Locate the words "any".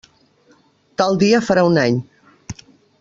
1.83-2.01